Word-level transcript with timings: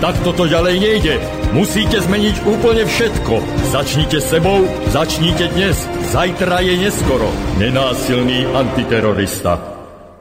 Tak 0.00 0.16
toto 0.24 0.48
ďalej 0.48 0.80
nejde. 0.80 1.14
Musíte 1.52 2.00
zmeniť 2.00 2.48
úplne 2.48 2.88
všetko. 2.88 3.36
Začnite 3.68 4.16
sebou, 4.24 4.64
začnite 4.96 5.52
dnes. 5.52 5.76
Zajtra 6.08 6.64
je 6.64 6.88
neskoro. 6.88 7.28
Nenásilný 7.60 8.48
antiterorista. 8.48 9.60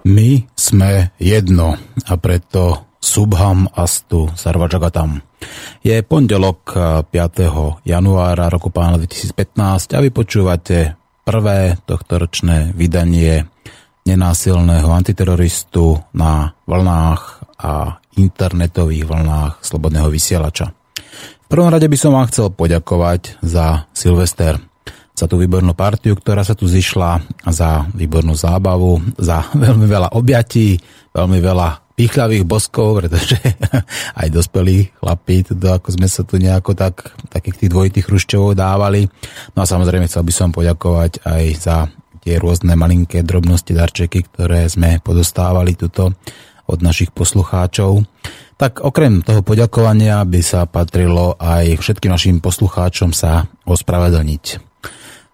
My 0.04 0.44
sme 0.52 1.16
jedno 1.16 1.80
a 1.80 2.14
preto 2.20 2.92
Subham 3.00 3.72
Astu 3.72 4.28
Sarvajagatam. 4.36 5.24
Je 5.80 5.96
pondelok 6.04 6.76
5. 7.08 7.88
januára 7.88 8.52
roku 8.52 8.76
pána 8.76 9.00
2015 9.00 9.96
a 9.96 10.04
vy 10.04 10.12
počúvate 10.12 11.00
prvé 11.24 11.80
tohtoročné 11.88 12.76
vydanie 12.76 13.48
nenásilného 14.04 14.92
antiteroristu 14.92 16.04
na 16.12 16.52
vlnách 16.68 17.48
a 17.64 18.04
internetových 18.20 19.08
vlnách 19.08 19.64
Slobodného 19.64 20.12
vysielača. 20.12 20.76
V 21.46 21.48
prvom 21.48 21.72
rade 21.72 21.88
by 21.90 21.98
som 21.98 22.14
vám 22.14 22.30
chcel 22.30 22.54
poďakovať 22.54 23.42
za 23.42 23.90
Silvester, 23.96 24.60
za 25.18 25.26
tú 25.26 25.36
výbornú 25.42 25.76
partiu, 25.76 26.16
ktorá 26.16 26.46
sa 26.46 26.54
tu 26.56 26.70
zišla, 26.70 27.20
za 27.50 27.90
výbornú 27.92 28.38
zábavu, 28.38 29.02
za 29.18 29.48
veľmi 29.66 29.88
veľa 29.88 30.10
objatí, 30.14 30.78
veľmi 31.16 31.40
veľa 31.42 31.90
pichľavých 32.00 32.48
boskov, 32.48 33.04
pretože 33.04 33.36
aj 34.24 34.28
dospelí 34.32 34.96
chlapí, 35.04 35.44
teda 35.44 35.84
ako 35.84 35.90
sme 36.00 36.08
sa 36.08 36.24
tu 36.24 36.40
nejako 36.40 36.72
tak, 36.72 37.12
takých 37.28 37.66
tých 37.66 37.72
dvojitých 37.76 38.08
hrušťovov 38.08 38.56
dávali. 38.56 39.04
No 39.52 39.60
a 39.64 39.68
samozrejme 39.68 40.08
chcel 40.08 40.24
by 40.24 40.32
som 40.32 40.56
poďakovať 40.56 41.28
aj 41.28 41.44
za 41.60 41.78
tie 42.24 42.40
rôzne 42.40 42.76
malinké 42.80 43.24
drobnosti, 43.24 43.76
darčeky, 43.76 44.32
ktoré 44.32 44.68
sme 44.72 45.04
podostávali 45.04 45.76
tuto 45.76 46.16
od 46.70 46.80
našich 46.86 47.10
poslucháčov. 47.10 48.06
Tak 48.60 48.86
okrem 48.86 49.26
toho 49.26 49.42
poďakovania 49.42 50.22
by 50.22 50.42
sa 50.46 50.70
patrilo 50.70 51.34
aj 51.42 51.82
všetkým 51.82 52.12
našim 52.14 52.38
poslucháčom 52.44 53.16
sa 53.16 53.50
ospravedlniť. 53.66 54.70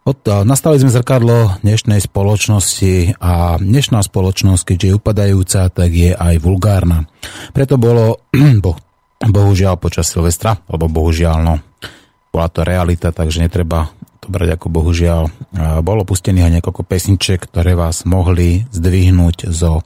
Od, 0.06 0.22
nastali 0.46 0.78
sme 0.78 0.94
zrkadlo 0.94 1.66
dnešnej 1.66 1.98
spoločnosti 1.98 3.18
a 3.18 3.58
dnešná 3.58 4.06
spoločnosť, 4.06 4.62
keďže 4.62 4.86
je 4.86 4.98
upadajúca, 5.02 5.62
tak 5.74 5.90
je 5.90 6.14
aj 6.14 6.38
vulgárna. 6.38 7.10
Preto 7.58 7.82
bolo, 7.82 8.22
bo, 8.64 8.78
bohužiaľ 9.26 9.82
počas 9.82 10.06
Silvestra, 10.06 10.62
alebo 10.70 10.94
bohužiaľ, 10.94 11.38
no, 11.42 11.56
bola 12.30 12.48
to 12.54 12.62
realita, 12.62 13.10
takže 13.10 13.42
netreba 13.42 13.90
to 14.22 14.30
brať 14.30 14.62
ako 14.62 14.68
bohužiaľ. 14.70 15.24
Bolo 15.82 16.06
pustených 16.06 16.46
aj 16.46 16.54
niekoľko 16.62 16.86
pesniček, 16.86 17.50
ktoré 17.50 17.74
vás 17.74 18.06
mohli 18.06 18.70
zdvihnúť 18.70 19.50
zo 19.50 19.82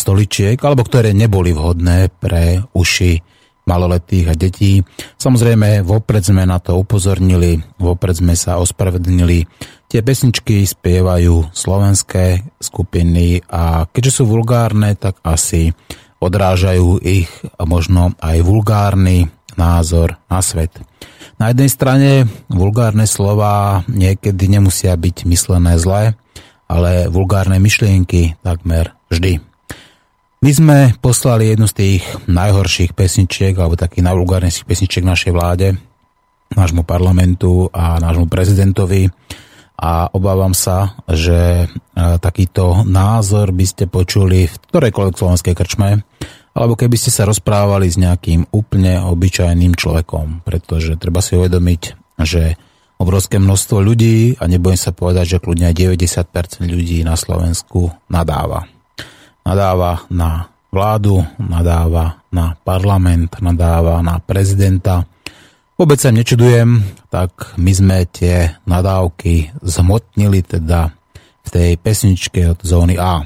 stoličiek, 0.00 0.56
alebo 0.64 0.80
ktoré 0.88 1.12
neboli 1.12 1.52
vhodné 1.52 2.08
pre 2.16 2.64
uši 2.72 3.20
maloletých 3.68 4.26
a 4.32 4.34
detí. 4.34 4.80
Samozrejme, 5.20 5.84
vopred 5.84 6.24
sme 6.24 6.48
na 6.48 6.58
to 6.58 6.80
upozornili, 6.80 7.60
vopred 7.76 8.16
sme 8.18 8.34
sa 8.34 8.56
ospravedlnili. 8.58 9.46
Tie 9.90 10.00
pesničky 10.00 10.64
spievajú 10.64 11.52
slovenské 11.52 12.56
skupiny 12.58 13.44
a 13.50 13.84
keďže 13.90 14.22
sú 14.22 14.24
vulgárne, 14.30 14.96
tak 14.96 15.18
asi 15.22 15.74
odrážajú 16.22 17.02
ich 17.02 17.30
možno 17.58 18.14
aj 18.22 18.36
vulgárny 18.44 19.28
názor 19.58 20.16
na 20.30 20.40
svet. 20.40 20.72
Na 21.40 21.50
jednej 21.50 21.70
strane 21.72 22.10
vulgárne 22.52 23.08
slova 23.08 23.82
niekedy 23.88 24.46
nemusia 24.46 24.92
byť 24.94 25.24
myslené 25.26 25.80
zle, 25.80 26.14
ale 26.70 27.10
vulgárne 27.10 27.58
myšlienky 27.58 28.38
takmer 28.44 28.94
vždy. 29.10 29.49
My 30.40 30.56
sme 30.56 30.78
poslali 31.04 31.52
jednu 31.52 31.68
z 31.68 31.74
tých 31.76 32.02
najhorších 32.24 32.96
pesničiek, 32.96 33.52
alebo 33.60 33.76
takých 33.76 34.08
najvulgárnejších 34.08 34.64
pesničiek 34.64 35.04
našej 35.04 35.36
vláde, 35.36 35.76
nášmu 36.56 36.80
parlamentu 36.88 37.68
a 37.68 38.00
nášmu 38.00 38.24
prezidentovi. 38.24 39.12
A 39.76 40.08
obávam 40.08 40.56
sa, 40.56 40.96
že 41.04 41.68
e, 41.68 41.76
takýto 42.24 42.88
názor 42.88 43.52
by 43.52 43.66
ste 43.68 43.84
počuli 43.84 44.48
v 44.48 44.54
ktorejkoľvek 44.72 45.20
slovenskej 45.20 45.52
krčme, 45.52 46.08
alebo 46.56 46.72
keby 46.72 46.96
ste 46.96 47.12
sa 47.12 47.28
rozprávali 47.28 47.92
s 47.92 48.00
nejakým 48.00 48.48
úplne 48.48 48.96
obyčajným 48.96 49.76
človekom, 49.76 50.40
pretože 50.48 50.96
treba 50.96 51.20
si 51.20 51.36
uvedomiť, 51.36 52.16
že 52.24 52.56
obrovské 52.96 53.36
množstvo 53.36 53.76
ľudí, 53.84 54.40
a 54.40 54.48
nebudem 54.48 54.80
sa 54.80 54.96
povedať, 54.96 55.36
že 55.36 55.42
kľudne 55.44 55.68
aj 55.68 55.76
90% 55.76 56.64
ľudí 56.64 57.04
na 57.04 57.20
Slovensku 57.20 57.92
nadáva 58.08 58.79
nadáva 59.44 60.04
na 60.12 60.48
vládu, 60.70 61.22
nadáva 61.36 62.22
na 62.30 62.54
parlament, 62.62 63.42
nadáva 63.42 63.98
na 64.00 64.22
prezidenta. 64.22 65.02
Vôbec 65.74 65.98
sa 65.98 66.12
nečudujem, 66.14 66.84
tak 67.08 67.56
my 67.56 67.72
sme 67.72 67.98
tie 68.06 68.54
nadávky 68.68 69.50
zhmotnili 69.64 70.44
teda 70.44 70.92
v 71.40 71.48
tej 71.48 71.70
pesničke 71.80 72.52
od 72.52 72.60
zóny 72.60 73.00
A. 73.00 73.24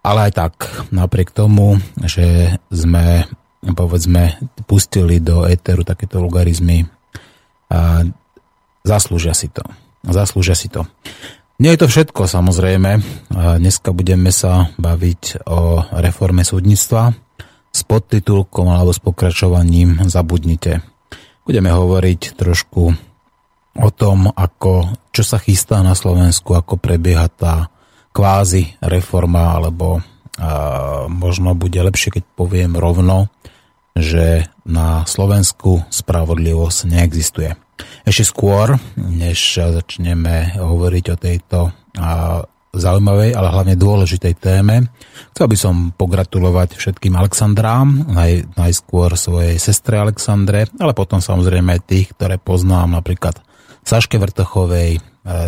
Ale 0.00 0.18
aj 0.28 0.32
tak, 0.34 0.54
napriek 0.90 1.30
tomu, 1.30 1.78
že 2.02 2.58
sme 2.72 3.28
povedzme 3.60 4.40
pustili 4.64 5.20
do 5.20 5.44
éteru 5.44 5.84
takéto 5.84 6.20
vulgarizmy, 6.24 6.88
zaslúžia 8.82 9.36
si 9.36 9.52
to. 9.52 9.62
Zaslúžia 10.00 10.56
si 10.56 10.72
to. 10.72 10.88
Nie 11.60 11.76
je 11.76 11.84
to 11.84 11.92
všetko 11.92 12.24
samozrejme. 12.24 13.04
Dneska 13.36 13.92
budeme 13.92 14.32
sa 14.32 14.72
baviť 14.80 15.44
o 15.44 15.84
reforme 16.00 16.40
súdnictva 16.40 17.12
s 17.68 17.80
podtitulkom 17.84 18.72
alebo 18.72 18.96
s 18.96 19.00
pokračovaním 19.04 20.00
Zabudnite. 20.08 20.80
Budeme 21.44 21.68
hovoriť 21.68 22.40
trošku 22.40 22.82
o 23.76 23.88
tom, 23.92 24.32
ako, 24.32 25.04
čo 25.12 25.20
sa 25.20 25.36
chystá 25.36 25.84
na 25.84 25.92
Slovensku, 25.92 26.56
ako 26.56 26.80
prebieha 26.80 27.28
tá 27.28 27.68
kvázi 28.16 28.80
reforma, 28.80 29.52
alebo 29.52 30.00
a, 30.40 31.04
možno 31.12 31.52
bude 31.52 31.76
lepšie, 31.76 32.16
keď 32.16 32.24
poviem 32.40 32.72
rovno, 32.72 33.28
že 33.92 34.48
na 34.64 35.04
Slovensku 35.04 35.84
spravodlivosť 35.92 36.88
neexistuje. 36.88 37.52
Ešte 38.10 38.26
skôr, 38.26 38.74
než 38.98 39.62
začneme 39.62 40.58
hovoriť 40.58 41.04
o 41.14 41.16
tejto 41.16 41.58
zaujímavej, 42.74 43.38
ale 43.38 43.54
hlavne 43.54 43.78
dôležitej 43.78 44.34
téme. 44.34 44.90
Chcel 45.30 45.46
by 45.46 45.54
som 45.54 45.74
pogratulovať 45.94 46.74
všetkým 46.74 47.14
Alexandrám, 47.14 48.10
naj, 48.10 48.50
najskôr 48.58 49.14
svojej 49.14 49.62
sestre 49.62 50.02
Alexandre, 50.02 50.66
ale 50.82 50.90
potom 50.90 51.22
samozrejme 51.22 51.86
tých, 51.86 52.10
ktoré 52.18 52.42
poznám, 52.42 52.98
napríklad 52.98 53.38
Saške 53.86 54.18
Vrtochovej, 54.18 54.98
e, 54.98 55.00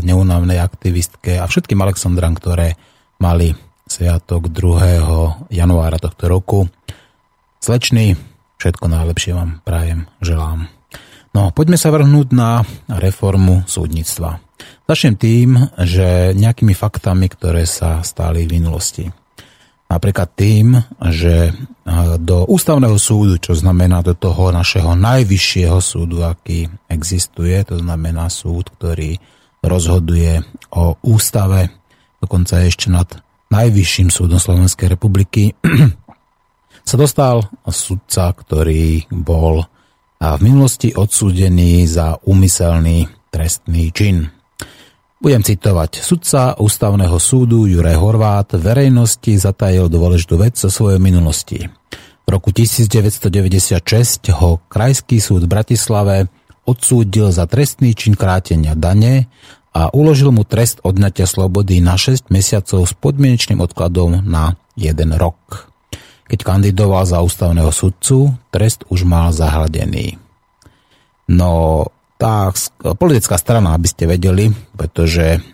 neunavnej 0.07 0.63
aktivistke 0.63 1.43
a 1.43 1.51
všetkým 1.51 1.83
Alexandrám, 1.83 2.39
ktoré 2.39 2.79
mali 3.19 3.59
sviatok 3.91 4.55
2. 4.55 5.51
januára 5.51 5.99
tohto 5.99 6.31
roku. 6.31 6.71
Slečný, 7.59 8.15
všetko 8.63 8.87
najlepšie 8.87 9.35
vám 9.35 9.51
prajem, 9.67 10.07
želám. 10.23 10.82
No, 11.33 11.49
poďme 11.49 11.81
sa 11.81 11.89
vrhnúť 11.89 12.29
na 12.37 12.61
reformu 12.93 13.65
súdnictva. 13.65 14.37
Začnem 14.85 15.17
tým, 15.17 15.57
že 15.81 16.37
nejakými 16.37 16.77
faktami, 16.77 17.33
ktoré 17.33 17.65
sa 17.65 18.05
stali 18.05 18.45
v 18.45 18.61
minulosti. 18.61 19.09
Napríklad 19.89 20.29
tým, 20.37 20.77
že 21.13 21.57
do 22.21 22.45
ústavného 22.49 22.97
súdu, 23.01 23.41
čo 23.41 23.57
znamená 23.57 24.05
do 24.05 24.13
toho 24.13 24.53
našeho 24.53 24.93
najvyššieho 24.93 25.81
súdu, 25.81 26.25
aký 26.25 26.69
existuje, 26.89 27.61
to 27.65 27.81
znamená 27.81 28.29
súd, 28.29 28.69
ktorý 28.77 29.17
rozhoduje 29.65 30.41
o 30.77 30.97
ústave, 31.01 31.73
dokonca 32.21 32.61
ešte 32.61 32.93
nad 32.93 33.09
najvyšším 33.49 34.09
súdom 34.13 34.37
Slovenskej 34.41 34.97
republiky, 34.97 35.57
sa 36.89 36.97
dostal 36.97 37.49
sudca, 37.69 38.33
ktorý 38.33 39.09
bol 39.13 39.65
a 40.23 40.39
v 40.39 40.55
minulosti 40.55 40.95
odsúdený 40.95 41.83
za 41.91 42.15
úmyselný 42.23 43.11
trestný 43.35 43.91
čin. 43.91 44.31
Budem 45.19 45.43
citovať. 45.43 45.99
Sudca 45.99 46.55
ústavného 46.63 47.19
súdu 47.19 47.67
Juraj 47.67 47.99
Horvát 47.99 48.55
verejnosti 48.55 49.35
zatajil 49.35 49.91
dôležitú 49.91 50.39
vec 50.39 50.55
zo 50.55 50.71
svojej 50.71 51.03
minulosti. 51.03 51.67
V 52.23 52.29
roku 52.31 52.55
1996 52.55 54.31
ho 54.39 54.63
Krajský 54.71 55.19
súd 55.19 55.51
v 55.51 55.59
Bratislave 55.59 56.31
odsúdil 56.71 57.35
za 57.35 57.51
trestný 57.51 57.99
čin 57.99 58.15
krátenia 58.15 58.79
dane 58.79 59.27
a 59.75 59.91
uložil 59.91 60.31
mu 60.31 60.47
trest 60.47 60.79
odňatia 60.87 61.27
slobody 61.27 61.83
na 61.83 61.99
6 61.99 62.31
mesiacov 62.31 62.87
s 62.87 62.95
podmienečným 62.95 63.59
odkladom 63.59 64.23
na 64.23 64.55
1 64.79 64.95
rok. 65.19 65.72
Keď 66.33 66.41
kandidoval 66.41 67.05
za 67.05 67.21
ústavného 67.21 67.69
sudcu, 67.69 68.33
trest 68.49 68.89
už 68.89 69.05
mal 69.05 69.37
zahladený. 69.37 70.17
No, 71.29 71.85
tá 72.17 72.49
politická 72.97 73.37
strana, 73.37 73.77
aby 73.77 73.85
ste 73.85 74.09
vedeli, 74.09 74.49
pretože 74.73 75.45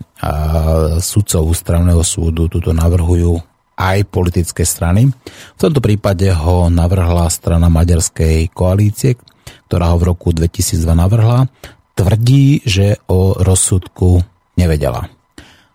sudcov 1.03 1.51
ústavného 1.51 1.99
súdu 2.07 2.47
tuto 2.47 2.71
navrhujú 2.71 3.43
aj 3.75 4.07
politické 4.07 4.63
strany. 4.63 5.11
V 5.55 5.59
tomto 5.59 5.83
prípade 5.83 6.31
ho 6.31 6.71
navrhla 6.71 7.27
strana 7.27 7.67
maďarskej 7.67 8.51
koalície, 8.55 9.19
ktorá 9.67 9.95
ho 9.95 9.99
v 9.99 10.15
roku 10.15 10.31
2002 10.31 10.83
navrhla 10.95 11.51
tvrdí, 11.99 12.63
že 12.63 13.03
o 13.11 13.35
rozsudku 13.35 14.23
nevedela. 14.55 15.11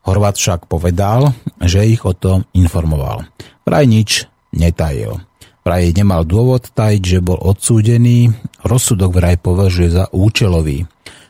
Horvát 0.03 0.35
však 0.35 0.67
povedal, 0.67 1.31
že 1.59 1.87
ich 1.87 2.03
o 2.03 2.11
tom 2.11 2.47
informoval. 2.55 3.27
Vraj 3.63 3.87
nič 3.87 4.27
netajil. 4.53 5.19
Vraj 5.63 5.95
nemal 5.95 6.27
dôvod 6.27 6.67
tajiť, 6.75 7.01
že 7.01 7.19
bol 7.23 7.39
odsúdený, 7.39 8.35
rozsudok 8.63 9.15
vraj 9.15 9.39
považuje 9.39 9.89
za 9.91 10.05
účelový. 10.11 10.85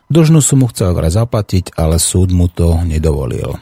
Dožnú 0.09 0.41
mu 0.57 0.65
chcel 0.69 0.93
vraj 0.93 1.13
zaplatiť, 1.13 1.77
ale 1.77 2.01
súd 2.01 2.33
mu 2.33 2.49
to 2.49 2.81
nedovolil. 2.85 3.57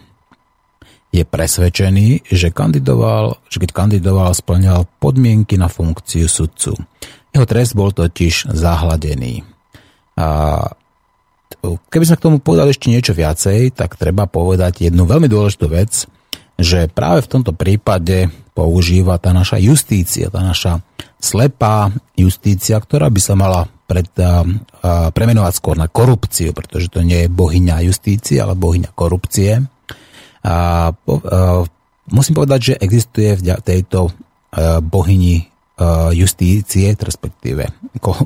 Je 1.12 1.28
presvedčený, 1.28 2.24
že, 2.32 2.56
kandidoval, 2.56 3.36
že 3.52 3.60
keď 3.60 3.72
kandidoval, 3.76 4.32
splňal 4.32 4.88
podmienky 5.04 5.60
na 5.60 5.68
funkciu 5.68 6.32
sudcu. 6.32 6.72
Jeho 7.36 7.46
trest 7.48 7.76
bol 7.76 7.92
totiž 7.92 8.48
zahladený. 8.48 9.44
A 10.16 10.28
Keby 11.62 12.06
sme 12.08 12.18
k 12.18 12.26
tomu 12.26 12.38
povedali 12.42 12.74
ešte 12.74 12.90
niečo 12.90 13.14
viacej, 13.14 13.76
tak 13.76 14.00
treba 14.00 14.26
povedať 14.26 14.90
jednu 14.90 15.06
veľmi 15.06 15.30
dôležitú 15.30 15.68
vec, 15.70 16.10
že 16.62 16.88
práve 16.88 17.26
v 17.26 17.32
tomto 17.38 17.52
prípade 17.58 18.30
používa 18.54 19.18
tá 19.18 19.34
naša 19.34 19.58
justícia, 19.58 20.30
tá 20.30 20.46
naša 20.46 20.86
slepá 21.18 21.90
justícia, 22.14 22.78
ktorá 22.78 23.10
by 23.10 23.22
sa 23.22 23.34
mala 23.34 23.66
pred, 23.90 24.08
a, 24.18 24.46
a, 24.46 25.10
premenovať 25.12 25.54
skôr 25.58 25.76
na 25.76 25.90
korupciu, 25.90 26.54
pretože 26.54 26.88
to 26.88 27.04
nie 27.04 27.26
je 27.26 27.34
bohyňa 27.34 27.86
justície, 27.86 28.40
ale 28.40 28.56
bohyňa 28.56 28.94
korupcie. 28.94 29.62
A, 30.46 30.56
po, 30.94 31.22
a, 31.22 31.66
musím 32.10 32.38
povedať, 32.38 32.60
že 32.74 32.80
existuje 32.82 33.38
v 33.38 33.42
tejto 33.62 34.10
a, 34.10 34.80
bohyni 34.80 35.52
justície, 36.14 36.94
respektíve 36.94 37.66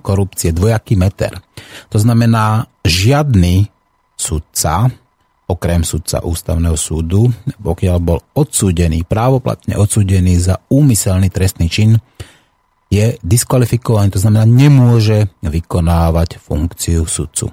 korupcie, 0.03 0.51
dvojaký 0.51 0.99
meter. 0.99 1.39
To 1.87 1.95
znamená, 1.95 2.67
žiadny 2.83 3.71
sudca, 4.19 4.91
okrem 5.45 5.85
sudca 5.85 6.25
ústavného 6.25 6.73
súdu, 6.73 7.29
pokiaľ 7.61 7.97
bol 8.01 8.19
odsúdený, 8.33 9.05
právoplatne 9.05 9.77
odsúdený 9.77 10.41
za 10.41 10.57
úmyselný 10.73 11.29
trestný 11.29 11.69
čin, 11.69 12.01
je 12.89 13.17
diskvalifikovaný, 13.21 14.13
to 14.13 14.21
znamená, 14.21 14.45
nemôže 14.45 15.29
vykonávať 15.41 16.37
funkciu 16.37 17.05
sudcu 17.05 17.49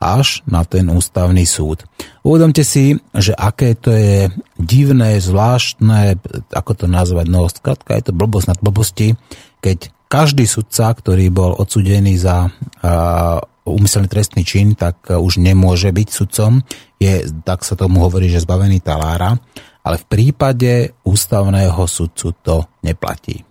až 0.00 0.40
na 0.48 0.64
ten 0.64 0.88
ústavný 0.88 1.44
súd. 1.44 1.84
Uvedomte 2.24 2.64
si, 2.64 2.96
že 3.12 3.36
aké 3.36 3.76
to 3.76 3.92
je 3.92 4.32
divné, 4.56 5.20
zvláštne, 5.20 6.16
ako 6.48 6.72
to 6.72 6.86
nazvať, 6.88 7.28
no 7.28 7.44
skratka 7.52 8.00
je 8.00 8.08
to 8.08 8.16
blbosť 8.16 8.56
nad 8.56 8.60
blbosti, 8.64 9.12
keď 9.60 9.92
každý 10.08 10.48
sudca, 10.48 10.96
ktorý 10.96 11.28
bol 11.28 11.52
odsudený 11.52 12.16
za 12.16 12.48
úmyselný 13.64 14.08
trestný 14.08 14.42
čin, 14.42 14.72
tak 14.74 15.12
už 15.12 15.40
nemôže 15.40 15.92
byť 15.92 16.08
sudcom. 16.08 16.64
Je, 16.96 17.26
tak 17.44 17.64
sa 17.64 17.76
tomu 17.76 18.04
hovorí, 18.04 18.28
že 18.32 18.44
zbavený 18.44 18.80
talára. 18.80 19.36
Ale 19.80 19.96
v 19.96 20.08
prípade 20.08 20.92
ústavného 21.04 21.80
sudcu 21.88 22.36
to 22.44 22.56
neplatí. 22.84 23.44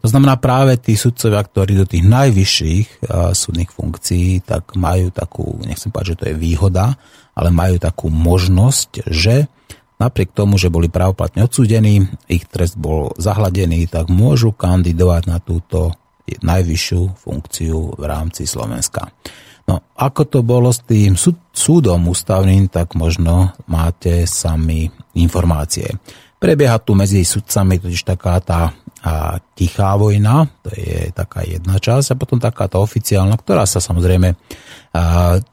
To 0.00 0.06
znamená 0.08 0.40
práve 0.40 0.80
tí 0.80 0.96
sudcovia, 0.96 1.44
ktorí 1.44 1.76
do 1.76 1.84
tých 1.84 2.04
najvyšších 2.08 2.86
uh, 3.04 3.36
súdnych 3.36 3.68
funkcií, 3.68 4.40
tak 4.40 4.72
majú 4.74 5.12
takú, 5.12 5.60
nechcem 5.60 5.92
povedať, 5.92 6.08
že 6.16 6.18
to 6.18 6.28
je 6.32 6.40
výhoda, 6.40 6.96
ale 7.36 7.52
majú 7.52 7.76
takú 7.76 8.08
možnosť, 8.08 9.04
že 9.06 9.46
napriek 10.00 10.32
tomu, 10.32 10.56
že 10.56 10.72
boli 10.72 10.88
právoplatne 10.88 11.44
odsúdení, 11.44 12.08
ich 12.32 12.48
trest 12.48 12.80
bol 12.80 13.12
zahladený, 13.20 13.84
tak 13.92 14.08
môžu 14.08 14.56
kandidovať 14.56 15.22
na 15.28 15.38
túto 15.38 15.92
najvyššiu 16.38 17.00
funkciu 17.18 17.98
v 17.98 18.04
rámci 18.06 18.46
Slovenska. 18.46 19.10
No, 19.66 19.94
ako 19.98 20.22
to 20.26 20.38
bolo 20.42 20.70
s 20.70 20.82
tým 20.82 21.14
súd, 21.14 21.38
súdom 21.54 22.10
ústavným, 22.10 22.70
tak 22.70 22.98
možno 22.98 23.54
máte 23.70 24.26
sami 24.26 24.90
informácie. 25.18 25.90
Prebieha 26.40 26.80
tu 26.82 26.96
medzi 26.96 27.22
sudcami 27.22 27.78
totiž 27.78 28.02
taká 28.02 28.40
tá 28.40 28.74
a 29.00 29.40
tichá 29.56 29.96
vojna, 29.96 30.44
to 30.60 30.76
je 30.76 31.08
taká 31.16 31.40
jedna 31.48 31.80
časť, 31.80 32.12
a 32.12 32.20
potom 32.20 32.36
taká 32.36 32.68
tá 32.68 32.76
oficiálna, 32.84 33.32
ktorá 33.32 33.64
sa 33.64 33.80
samozrejme 33.80 34.36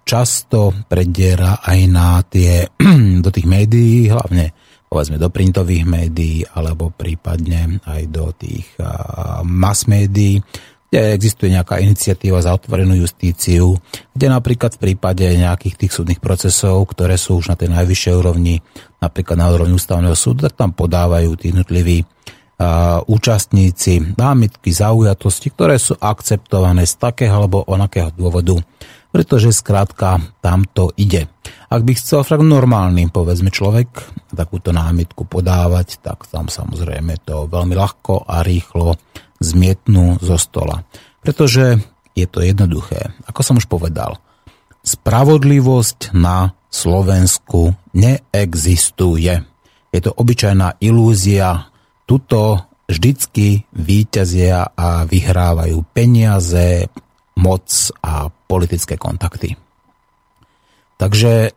často 0.04 0.76
prediera 0.92 1.64
aj 1.64 1.80
na 1.88 2.20
tie, 2.28 2.68
do 3.24 3.30
tých 3.32 3.48
médií, 3.48 4.12
hlavne 4.12 4.52
povedzme 4.88 5.20
do 5.20 5.28
printových 5.28 5.84
médií, 5.84 6.48
alebo 6.48 6.90
prípadne 6.90 7.84
aj 7.84 8.02
do 8.08 8.32
tých 8.32 8.66
mass 9.44 9.86
médií, 9.86 10.40
kde 10.88 11.20
existuje 11.20 11.52
nejaká 11.52 11.84
iniciatíva 11.84 12.40
za 12.40 12.56
otvorenú 12.56 12.96
justíciu, 12.96 13.76
kde 14.16 14.28
napríklad 14.32 14.80
v 14.80 14.88
prípade 14.88 15.28
nejakých 15.28 15.76
tých 15.76 15.92
súdnych 15.92 16.24
procesov, 16.24 16.88
ktoré 16.88 17.20
sú 17.20 17.44
už 17.44 17.52
na 17.52 17.60
tej 17.60 17.76
najvyššej 17.76 18.16
úrovni, 18.16 18.64
napríklad 19.04 19.36
na 19.36 19.52
úrovni 19.52 19.76
ústavného 19.76 20.16
súdu, 20.16 20.48
tak 20.48 20.56
tam 20.56 20.72
podávajú 20.72 21.36
tí 21.36 21.52
jednotliví 21.52 22.08
účastníci 23.12 24.18
námitky 24.18 24.74
zaujatosti, 24.74 25.54
ktoré 25.54 25.78
sú 25.78 25.94
akceptované 26.00 26.88
z 26.88 26.98
takého 26.98 27.46
alebo 27.46 27.68
onakého 27.68 28.10
dôvodu, 28.16 28.58
pretože 29.12 29.56
skrátka 29.56 30.20
tam 30.44 30.68
to 30.68 30.92
ide. 31.00 31.26
Ak 31.68 31.84
by 31.84 31.96
chcel 31.96 32.24
však 32.24 32.44
normálny, 32.44 33.12
povedzme 33.12 33.52
človek, 33.52 33.88
takúto 34.32 34.76
námitku 34.76 35.28
podávať, 35.28 36.00
tak 36.04 36.28
tam 36.28 36.52
samozrejme 36.52 37.20
to 37.24 37.48
veľmi 37.48 37.76
ľahko 37.76 38.28
a 38.28 38.44
rýchlo 38.44 39.00
zmietnú 39.40 40.20
zo 40.20 40.36
stola. 40.40 40.84
Pretože 41.22 41.80
je 42.18 42.26
to 42.26 42.42
jednoduché. 42.42 43.14
Ako 43.30 43.42
som 43.46 43.56
už 43.62 43.70
povedal, 43.70 44.18
spravodlivosť 44.82 46.16
na 46.18 46.58
Slovensku 46.68 47.76
neexistuje. 47.94 49.34
Je 49.94 50.00
to 50.04 50.12
obyčajná 50.12 50.82
ilúzia, 50.84 51.70
tuto 52.08 52.68
vždycky 52.88 53.68
výťazia 53.76 54.72
a 54.74 55.04
vyhrávajú 55.04 55.84
peniaze, 55.92 56.88
moc 57.38 57.94
a 58.02 58.28
politické 58.28 58.98
kontakty. 58.98 59.54
Takže 60.98 61.54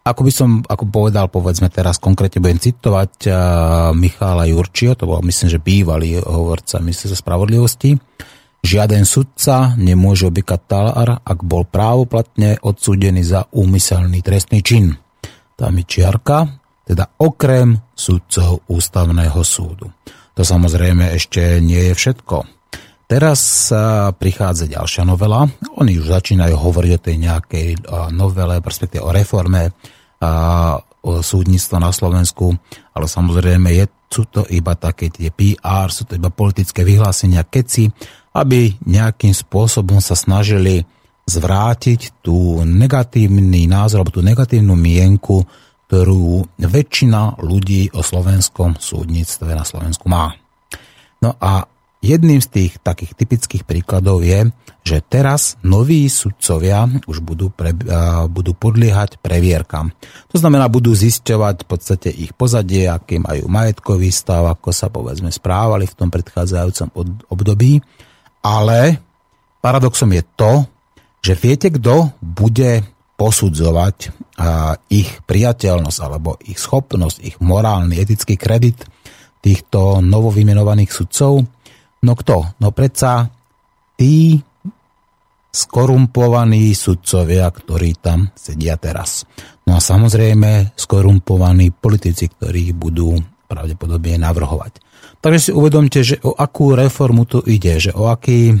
ako 0.00 0.20
by 0.24 0.32
som 0.32 0.50
ako 0.64 0.88
povedal, 0.88 1.28
povedzme 1.28 1.68
teraz 1.68 2.00
konkrétne 2.00 2.40
budem 2.40 2.56
citovať 2.56 3.12
uh, 3.28 3.34
Michála 3.92 4.48
Jurčio, 4.48 4.96
to 4.96 5.04
bol 5.04 5.20
myslím, 5.20 5.48
že 5.52 5.60
bývalý 5.60 6.16
hovorca 6.24 6.80
ministerstva 6.80 7.20
spravodlivosti. 7.20 8.00
Žiaden 8.60 9.04
sudca 9.08 9.76
nemôže 9.76 10.28
obykať 10.28 10.60
talár, 10.68 11.20
ak 11.20 11.38
bol 11.44 11.64
právoplatne 11.68 12.60
odsúdený 12.60 13.24
za 13.24 13.48
úmyselný 13.52 14.20
trestný 14.20 14.60
čin. 14.60 14.96
Tam 15.56 15.76
je 15.76 15.84
čiarka, 15.84 16.48
teda 16.84 17.20
okrem 17.20 17.76
sudcov 17.92 18.64
ústavného 18.68 19.40
súdu. 19.44 19.88
To 20.36 20.42
samozrejme 20.44 21.12
ešte 21.12 21.60
nie 21.60 21.92
je 21.92 21.94
všetko. 21.96 22.59
Teraz 23.10 23.74
prichádza 24.22 24.70
ďalšia 24.70 25.02
novela. 25.02 25.42
Oni 25.82 25.98
už 25.98 26.14
začínajú 26.14 26.54
hovoriť 26.54 26.92
o 26.94 27.02
tej 27.02 27.16
nejakej 27.18 27.68
novele, 28.14 28.62
respektíve 28.62 29.02
o 29.02 29.10
reforme 29.10 29.74
o 31.02 31.18
súdnictva 31.18 31.82
na 31.82 31.90
Slovensku, 31.90 32.54
ale 32.94 33.10
samozrejme 33.10 33.74
je, 33.74 33.90
sú 34.06 34.30
to 34.30 34.46
iba 34.46 34.78
také 34.78 35.10
tie 35.10 35.34
PR, 35.34 35.90
sú 35.90 36.06
to 36.06 36.14
iba 36.14 36.30
politické 36.30 36.86
vyhlásenia, 36.86 37.42
keci, 37.50 37.90
aby 38.38 38.78
nejakým 38.86 39.34
spôsobom 39.34 39.98
sa 39.98 40.14
snažili 40.14 40.86
zvrátiť 41.26 42.22
tú 42.22 42.62
negatívny 42.62 43.66
názor, 43.66 44.06
alebo 44.06 44.14
tú 44.14 44.22
negatívnu 44.22 44.78
mienku 44.78 45.42
ktorú 45.90 46.46
väčšina 46.62 47.42
ľudí 47.42 47.90
o 47.98 48.06
slovenskom 48.06 48.78
súdnictve 48.78 49.58
na 49.58 49.66
Slovensku 49.66 50.06
má. 50.06 50.30
No 51.18 51.34
a 51.34 51.66
jedným 52.00 52.40
z 52.40 52.48
tých 52.48 52.72
takých 52.80 53.12
typických 53.12 53.64
príkladov 53.68 54.24
je, 54.24 54.48
že 54.80 55.04
teraz 55.04 55.60
noví 55.60 56.08
sudcovia 56.08 56.88
už 57.04 57.20
budú, 57.20 57.52
pre, 57.52 57.76
budú 58.32 58.56
podliehať 58.56 59.20
previerkam. 59.20 59.92
To 60.32 60.36
znamená, 60.40 60.72
budú 60.72 60.96
zisťovať 60.96 61.56
v 61.62 61.66
podstate 61.68 62.08
ich 62.08 62.32
pozadie, 62.32 62.88
aký 62.88 63.20
majú 63.20 63.44
majetkový 63.52 64.08
stav, 64.08 64.48
ako 64.48 64.72
sa 64.72 64.88
povedzme 64.88 65.28
správali 65.28 65.84
v 65.84 65.96
tom 66.00 66.08
predchádzajúcom 66.08 66.88
období. 67.28 67.84
Ale 68.40 68.96
paradoxom 69.60 70.08
je 70.16 70.24
to, 70.32 70.52
že 71.20 71.36
viete, 71.36 71.68
kto 71.68 72.16
bude 72.24 72.80
posudzovať 73.20 74.16
ich 74.88 75.20
priateľnosť 75.28 75.98
alebo 76.00 76.40
ich 76.48 76.56
schopnosť, 76.56 77.20
ich 77.20 77.36
morálny, 77.44 78.00
etický 78.00 78.40
kredit 78.40 78.80
týchto 79.44 80.00
novovymenovaných 80.00 80.88
sudcov. 80.88 81.44
No 82.00 82.16
kto? 82.16 82.56
No 82.60 82.72
predsa 82.72 83.28
tí 84.00 84.40
skorumpovaní 85.50 86.72
sudcovia, 86.72 87.50
ktorí 87.50 87.98
tam 87.98 88.30
sedia 88.38 88.78
teraz. 88.78 89.26
No 89.66 89.76
a 89.76 89.80
samozrejme 89.82 90.72
skorumpovaní 90.78 91.74
politici, 91.74 92.30
ktorí 92.30 92.72
budú 92.72 93.18
pravdepodobne 93.50 94.16
navrhovať. 94.22 94.78
Takže 95.20 95.50
si 95.50 95.52
uvedomte, 95.52 96.00
že 96.06 96.16
o 96.22 96.32
akú 96.32 96.72
reformu 96.72 97.26
tu 97.26 97.42
ide, 97.44 97.76
že 97.82 97.92
o 97.92 98.08
aký 98.08 98.54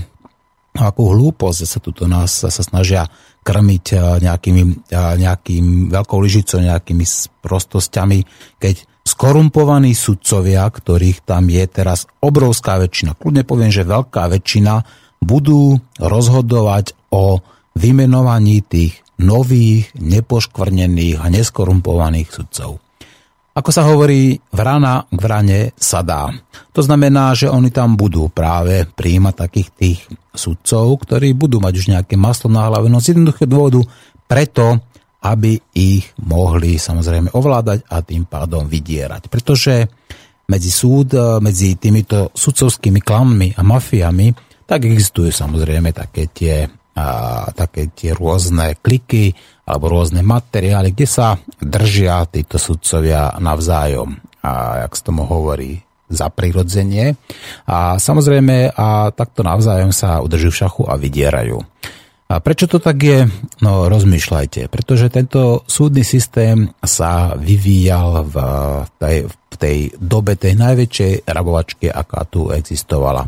o 0.70 0.82
akú 0.86 1.10
hlúposť 1.14 1.66
sa 1.66 1.78
tuto 1.82 2.06
nás 2.06 2.46
sa 2.46 2.50
snažia 2.50 3.06
krmiť 3.42 3.84
eh, 3.94 3.98
nejakými, 4.22 4.62
eh, 4.92 5.14
nejakým 5.18 5.90
veľkou 5.90 6.18
lyžicou, 6.20 6.62
nejakými 6.62 7.04
prostosťami, 7.42 8.18
keď 8.60 8.89
skorumpovaní 9.04 9.96
sudcovia, 9.96 10.64
ktorých 10.68 11.24
tam 11.24 11.48
je 11.48 11.64
teraz 11.68 12.06
obrovská 12.20 12.80
väčšina, 12.80 13.16
kľudne 13.16 13.44
poviem, 13.44 13.72
že 13.72 13.88
veľká 13.88 14.28
väčšina, 14.30 14.74
budú 15.20 15.76
rozhodovať 16.00 16.96
o 17.12 17.44
vymenovaní 17.76 18.64
tých 18.64 19.04
nových, 19.20 19.92
nepoškvrnených 20.00 21.20
a 21.20 21.26
neskorumpovaných 21.28 22.28
sudcov. 22.32 22.80
Ako 23.50 23.70
sa 23.74 23.82
hovorí, 23.84 24.38
vrana 24.54 25.04
k 25.10 25.18
vrane 25.20 25.60
sa 25.76 26.00
dá. 26.00 26.30
To 26.72 26.80
znamená, 26.80 27.34
že 27.34 27.50
oni 27.50 27.68
tam 27.74 27.98
budú 27.98 28.30
práve 28.30 28.86
príjmať 28.88 29.34
takých 29.36 29.68
tých 29.74 30.00
sudcov, 30.32 31.02
ktorí 31.04 31.34
budú 31.34 31.58
mať 31.58 31.74
už 31.76 31.86
nejaké 31.92 32.14
maslo 32.14 32.48
na 32.48 32.70
hlave, 32.70 32.86
no 32.86 33.02
z 33.02 33.12
jednoduchého 33.12 33.50
dôvodu 33.50 33.80
preto, 34.30 34.78
aby 35.20 35.60
ich 35.76 36.08
mohli 36.24 36.80
samozrejme 36.80 37.36
ovládať 37.36 37.84
a 37.92 38.00
tým 38.00 38.24
pádom 38.24 38.64
vydierať. 38.64 39.28
Pretože 39.28 39.88
medzi 40.48 40.72
súd, 40.72 41.14
medzi 41.44 41.76
týmito 41.76 42.32
sudcovskými 42.32 43.04
klanmi 43.04 43.54
a 43.54 43.62
mafiami, 43.62 44.32
tak 44.64 44.86
existujú 44.86 45.30
samozrejme 45.30 45.92
také 45.92 46.30
tie, 46.32 46.66
a, 46.96 47.46
také 47.52 47.92
tie 47.92 48.16
rôzne 48.16 48.80
kliky, 48.80 49.34
alebo 49.68 49.92
rôzne 49.92 50.26
materiály, 50.26 50.90
kde 50.96 51.06
sa 51.06 51.38
držia 51.62 52.26
títo 52.26 52.58
sudcovia 52.58 53.38
navzájom. 53.38 54.18
A 54.42 54.82
jak 54.88 54.92
sa 54.98 55.02
tomu 55.06 55.28
hovorí, 55.28 55.78
za 56.10 56.26
prirodzenie. 56.26 57.14
A 57.70 57.94
samozrejme, 57.96 58.74
a 58.74 59.14
takto 59.14 59.46
navzájom 59.46 59.94
sa 59.94 60.18
udržujú 60.18 60.50
v 60.50 60.60
šachu 60.66 60.82
a 60.90 60.98
vydierajú. 60.98 61.62
A 62.30 62.38
prečo 62.38 62.70
to 62.70 62.78
tak 62.78 63.02
je? 63.02 63.26
No 63.58 63.90
rozmýšľajte, 63.90 64.70
pretože 64.70 65.10
tento 65.10 65.66
súdny 65.66 66.06
systém 66.06 66.70
sa 66.78 67.34
vyvíjal 67.34 68.22
v 68.22 68.36
tej, 69.02 69.16
v 69.26 69.56
tej 69.58 69.78
dobe 69.98 70.38
tej 70.38 70.54
najväčšej 70.54 71.26
rabovačky, 71.26 71.90
aká 71.90 72.22
tu 72.30 72.54
existovala. 72.54 73.26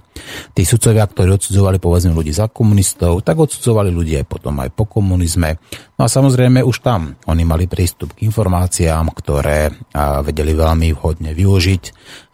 Tí 0.55 0.63
sudcovia, 0.63 1.03
ktorí 1.11 1.35
odsudzovali 1.35 1.83
povedzme 1.83 2.15
ľudí 2.15 2.31
za 2.31 2.47
komunistov, 2.47 3.27
tak 3.27 3.43
odsudzovali 3.43 3.91
ľudí 3.91 4.23
aj 4.23 4.27
potom 4.31 4.55
aj 4.63 4.71
po 4.71 4.87
komunizme. 4.87 5.59
No 5.99 6.07
a 6.07 6.09
samozrejme 6.09 6.63
už 6.63 6.87
tam 6.87 7.19
oni 7.27 7.43
mali 7.43 7.67
prístup 7.67 8.15
k 8.15 8.31
informáciám, 8.31 9.11
ktoré 9.19 9.75
vedeli 10.23 10.55
veľmi 10.55 10.95
vhodne 10.95 11.35
využiť, 11.35 11.83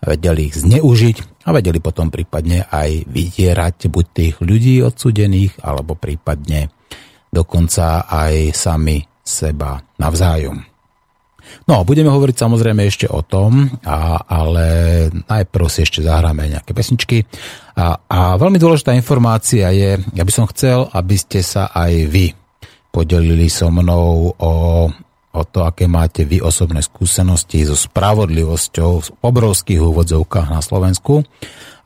vedeli 0.04 0.52
ich 0.52 0.60
zneužiť 0.60 1.37
a 1.48 1.56
vedeli 1.56 1.80
potom 1.80 2.12
prípadne 2.12 2.68
aj 2.68 3.08
vydierať 3.08 3.88
buď 3.88 4.06
tých 4.12 4.36
ľudí 4.44 4.84
odsudených, 4.84 5.64
alebo 5.64 5.96
prípadne 5.96 6.68
dokonca 7.32 8.04
aj 8.04 8.52
sami 8.52 9.00
seba 9.24 9.80
navzájom. 9.96 10.60
No, 11.64 11.80
budeme 11.80 12.12
hovoriť 12.12 12.36
samozrejme 12.36 12.84
ešte 12.84 13.08
o 13.08 13.24
tom, 13.24 13.72
a, 13.80 14.20
ale 14.28 14.66
najprv 15.08 15.64
si 15.72 15.88
ešte 15.88 16.04
zahráme 16.04 16.44
nejaké 16.44 16.76
pesničky. 16.76 17.24
A, 17.76 17.96
a 18.04 18.36
veľmi 18.36 18.60
dôležitá 18.60 18.92
informácia 18.92 19.72
je, 19.72 19.96
ja 19.96 20.24
by 20.28 20.32
som 20.32 20.44
chcel, 20.52 20.92
aby 20.92 21.16
ste 21.16 21.40
sa 21.40 21.72
aj 21.72 21.92
vy 22.12 22.36
podelili 22.92 23.48
so 23.48 23.72
mnou 23.72 24.32
o 24.36 24.52
o 25.38 25.46
to, 25.46 25.62
aké 25.62 25.86
máte 25.86 26.26
vy 26.26 26.42
osobné 26.42 26.82
skúsenosti 26.82 27.62
so 27.62 27.78
spravodlivosťou 27.78 28.90
v 28.98 29.08
obrovských 29.22 29.78
úvodzovkách 29.78 30.50
na 30.50 30.58
Slovensku, 30.58 31.22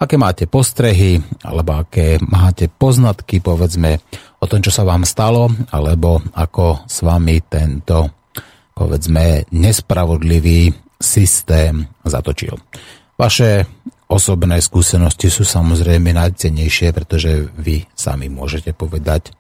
aké 0.01 0.17
máte 0.17 0.49
postrehy, 0.49 1.21
alebo 1.45 1.85
aké 1.85 2.17
máte 2.25 2.67
poznatky, 2.73 3.45
povedzme, 3.45 4.01
o 4.43 4.47
tom, 4.51 4.59
čo 4.59 4.75
sa 4.75 4.83
vám 4.83 5.07
stalo, 5.07 5.53
alebo 5.71 6.19
ako 6.35 6.89
s 6.89 7.07
vami 7.07 7.39
tento, 7.47 8.11
povedzme, 8.75 9.47
nespravodlivý 9.55 10.75
systém 10.99 11.87
zatočil. 12.03 12.59
Vaše 13.15 13.69
osobné 14.11 14.59
skúsenosti 14.59 15.31
sú 15.31 15.47
samozrejme 15.47 16.11
najcennejšie, 16.11 16.91
pretože 16.91 17.47
vy 17.55 17.87
sami 17.95 18.27
môžete 18.27 18.75
povedať, 18.75 19.31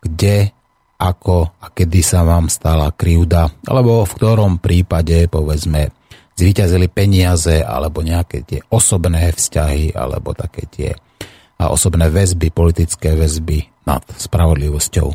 kde 0.00 0.54
ako 0.96 1.52
a 1.60 1.68
kedy 1.72 2.00
sa 2.00 2.24
vám 2.24 2.48
stala 2.48 2.88
krivda, 2.92 3.52
alebo 3.68 4.04
v 4.04 4.16
ktorom 4.16 4.58
prípade, 4.58 5.28
povedzme, 5.28 5.92
zvíťazili 6.36 6.88
peniaze, 6.88 7.60
alebo 7.60 8.00
nejaké 8.00 8.44
tie 8.44 8.60
osobné 8.72 9.32
vzťahy, 9.32 9.96
alebo 9.96 10.32
také 10.32 10.68
tie 10.68 10.90
osobné 11.56 12.12
väzby, 12.12 12.52
politické 12.52 13.16
väzby 13.16 13.88
nad 13.88 14.04
spravodlivosťou. 14.04 15.08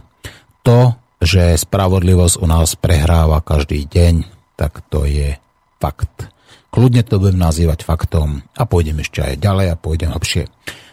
To, 0.65 0.79
že 1.21 1.53
spravodlivosť 1.53 2.41
u 2.41 2.45
nás 2.49 2.73
prehráva 2.73 3.45
každý 3.45 3.85
deň, 3.85 4.25
tak 4.57 4.81
to 4.89 5.05
je 5.05 5.37
fakt. 5.77 6.29
Kľudne 6.73 7.05
to 7.05 7.21
budem 7.21 7.37
nazývať 7.37 7.85
faktom 7.85 8.41
a 8.57 8.63
pôjdem 8.65 9.01
ešte 9.01 9.21
aj 9.21 9.43
ďalej 9.43 9.67
a 9.73 9.75
pôjdem 9.77 10.09
hlbšie. 10.13 10.49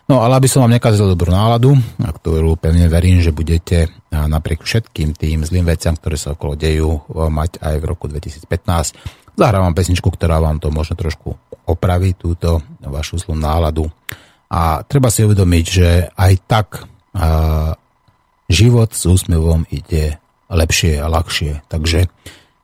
No 0.09 0.25
ale 0.25 0.41
aby 0.41 0.49
som 0.49 0.65
vám 0.65 0.73
nekazil 0.73 1.05
dobrú 1.05 1.29
náladu, 1.29 1.77
a 2.01 2.09
ktorú 2.09 2.57
pevne 2.57 2.89
verím, 2.89 3.21
že 3.21 3.29
budete 3.29 3.93
napriek 4.09 4.65
všetkým 4.65 5.13
tým 5.13 5.45
zlým 5.45 5.69
veciam, 5.69 5.93
ktoré 5.93 6.17
sa 6.17 6.33
okolo 6.33 6.57
dejú, 6.57 7.05
mať 7.13 7.61
aj 7.61 7.75
v 7.77 7.85
roku 7.85 8.09
2015. 8.09 9.37
Zahrávam 9.37 9.77
pesničku, 9.77 10.09
ktorá 10.09 10.41
vám 10.41 10.65
to 10.65 10.73
možno 10.73 10.97
trošku 10.97 11.37
opraví, 11.69 12.17
túto 12.17 12.65
vašu 12.81 13.21
zlú 13.21 13.37
náladu. 13.37 13.85
A 14.49 14.81
treba 14.81 15.13
si 15.13 15.29
uvedomiť, 15.29 15.65
že 15.69 16.09
aj 16.17 16.33
tak 16.49 16.69
a, 17.13 17.77
život 18.49 18.97
s 18.97 19.05
úsmevom 19.05 19.69
ide 19.69 20.17
lepšie 20.49 21.05
a 21.05 21.07
ľahšie. 21.13 21.69
Takže 21.69 22.09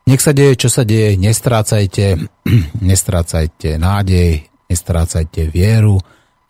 nech 0.09 0.25
sa 0.25 0.33
deje, 0.33 0.65
čo 0.65 0.73
sa 0.73 0.89
deje, 0.89 1.21
nestrácajte, 1.21 2.25
nestrácajte 2.91 3.77
nádej, 3.77 4.49
nestrácajte 4.73 5.53
vieru, 5.53 6.01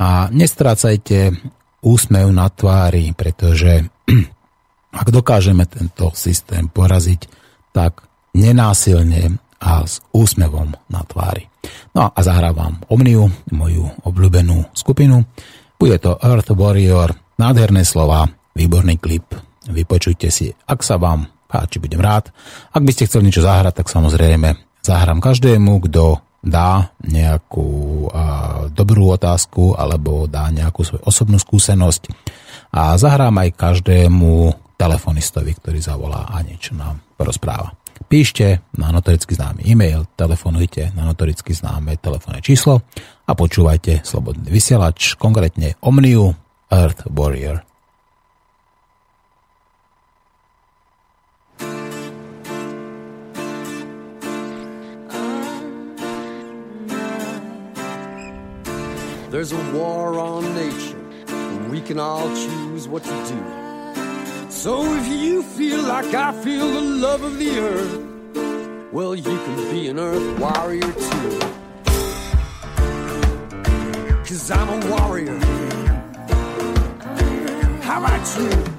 a 0.04 0.28
nestrácajte 0.28 1.32
úsmev 1.80 2.28
na 2.28 2.52
tvári, 2.52 3.16
pretože 3.16 3.88
ak 5.00 5.08
dokážeme 5.08 5.64
tento 5.64 6.12
systém 6.12 6.68
poraziť, 6.68 7.24
tak 7.72 8.04
nenásilne 8.36 9.40
a 9.64 9.88
s 9.88 10.04
úsmevom 10.12 10.76
na 10.92 11.00
tvári. 11.08 11.48
No 11.96 12.12
a 12.12 12.18
zahrávam 12.20 12.84
Omniu, 12.92 13.32
moju 13.48 13.88
obľúbenú 14.04 14.68
skupinu. 14.76 15.24
Bude 15.80 15.96
to 15.96 16.20
Earth 16.20 16.52
Warrior, 16.52 17.16
nádherné 17.40 17.88
slova, 17.88 18.28
výborný 18.52 19.00
klip. 19.00 19.32
Vypočujte 19.64 20.28
si, 20.28 20.52
ak 20.52 20.84
sa 20.84 21.00
vám 21.00 21.32
páči, 21.48 21.80
budem 21.80 22.04
rád. 22.04 22.28
Ak 22.76 22.84
by 22.84 22.92
ste 22.92 23.08
chceli 23.08 23.32
niečo 23.32 23.40
zahrať, 23.40 23.80
tak 23.80 23.88
samozrejme 23.88 24.52
zahrám 24.84 25.24
každému, 25.24 25.80
kto 25.88 26.20
dá 26.44 26.92
nejakú 27.00 28.06
dobrú 28.76 29.16
otázku 29.16 29.72
alebo 29.72 30.28
dá 30.28 30.52
nejakú 30.52 30.84
svoju 30.84 31.02
osobnú 31.08 31.40
skúsenosť 31.40 32.12
a 32.76 32.92
zahrám 33.00 33.32
aj 33.40 33.56
každému 33.56 34.52
telefonistovi, 34.76 35.56
ktorý 35.56 35.80
zavolá 35.80 36.28
a 36.28 36.44
niečo 36.44 36.76
nám 36.76 37.00
porozpráva. 37.16 37.72
Píšte 38.04 38.60
na 38.76 38.92
notoricky 38.92 39.32
známy 39.32 39.64
e-mail, 39.64 40.04
telefonujte 40.12 40.92
na 40.92 41.08
notoricky 41.08 41.56
známe 41.56 41.96
telefónne 41.96 42.44
číslo 42.44 42.84
a 43.24 43.32
počúvajte 43.32 44.04
Slobodný 44.04 44.52
vysielač, 44.52 45.16
konkrétne 45.16 45.80
Omniu 45.80 46.36
Earth 46.68 47.08
Warrior 47.08 47.73
There's 59.34 59.50
a 59.50 59.72
war 59.72 60.20
on 60.20 60.54
nature, 60.54 60.96
and 61.26 61.68
we 61.68 61.80
can 61.80 61.98
all 61.98 62.28
choose 62.36 62.86
what 62.86 63.02
to 63.02 63.10
do. 63.10 64.48
So 64.48 64.84
if 64.94 65.08
you 65.08 65.42
feel 65.42 65.82
like 65.82 66.14
I 66.14 66.30
feel 66.30 66.70
the 66.70 66.80
love 66.80 67.24
of 67.24 67.36
the 67.36 67.58
earth, 67.58 68.92
well, 68.92 69.16
you 69.16 69.24
can 69.24 69.70
be 69.72 69.88
an 69.88 69.98
earth 69.98 70.38
warrior 70.38 70.82
too. 70.82 71.38
Cause 74.24 74.52
I'm 74.52 74.68
a 74.68 74.86
warrior. 74.88 75.36
How 77.82 78.04
about 78.04 78.38
you? 78.38 78.73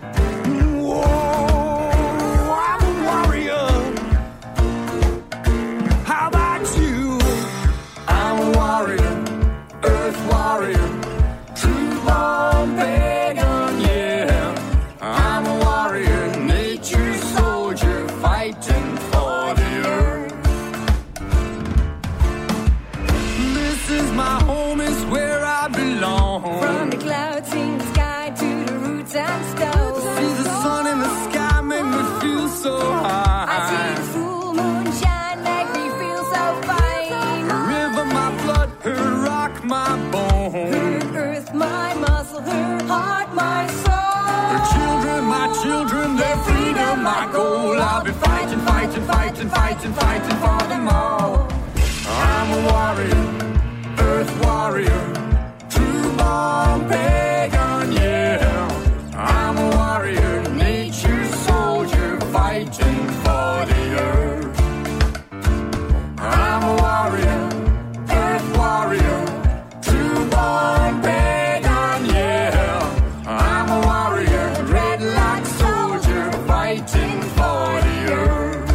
fighting 62.55 63.03
for 63.23 63.51
the 63.71 63.83
earth. 63.99 64.59
I'm 66.17 66.63
a 66.63 66.65
warrior, 66.83 67.43
earth 68.09 68.47
warrior, 68.57 69.19
true 69.81 70.21
born 70.33 70.93
pagan, 71.01 72.01
yeah. 72.15 72.79
I'm 73.27 73.67
a 73.77 73.79
warrior, 73.89 74.45
dreadlock 74.69 75.43
soldier, 75.61 76.25
fighting 76.47 77.17
for 77.37 77.65
the 77.87 77.97
earth. 78.23 78.71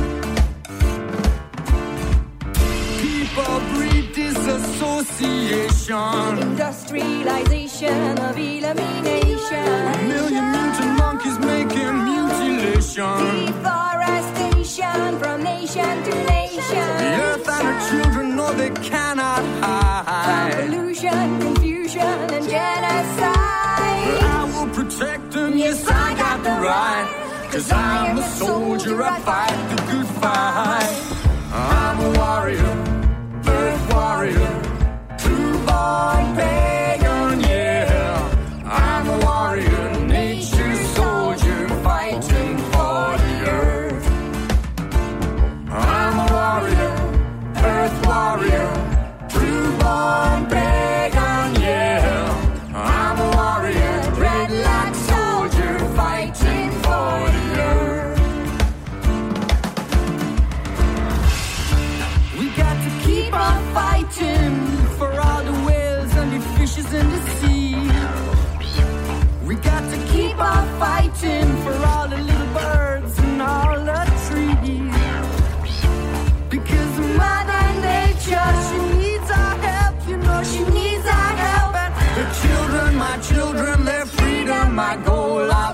People 3.00 3.56
breed 3.72 4.06
disassociation, 4.12 6.38
industrialization 6.48 8.18
of 8.18 8.36
elimination. 8.36 9.66
Million 10.06 10.44
mutant 10.52 10.92
monkeys 10.98 11.38
making 11.38 11.94
mutilation. 12.04 13.49
From 15.70 15.82
nation 15.82 16.02
to 16.04 16.24
nation. 16.24 16.86
The 16.98 17.22
earth 17.22 17.48
and 17.48 17.66
her 17.68 17.90
children 17.90 18.34
know 18.34 18.52
they 18.54 18.70
cannot 18.70 19.44
hide. 19.62 20.66
Pollution, 20.66 21.40
confusion, 21.40 22.00
and 22.00 22.48
genocide. 22.48 24.04
But 24.06 24.22
I 24.22 24.44
will 24.52 24.74
protect 24.74 25.30
them, 25.30 25.56
yes, 25.56 25.86
I 25.86 26.14
got 26.16 26.42
the 26.42 26.50
right. 26.50 27.06
Cause 27.52 27.70
I'm 27.70 28.18
a 28.18 28.22
soldier, 28.30 29.00
I 29.02 29.20
fight 29.20 29.76
the 29.76 29.82
good 29.92 30.06
fight. 30.20 30.90
I'm 31.52 32.00
a 32.00 32.19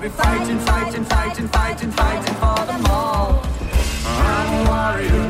be 0.06 0.12
fighting, 0.12 0.58
fighting, 0.60 1.04
fighting, 1.04 1.48
fighting, 1.48 1.90
fighting 1.90 2.34
for 2.34 2.66
them 2.66 2.86
all. 2.86 3.42
I'm 4.04 4.48
a 4.54 4.60
warrior, 4.70 5.26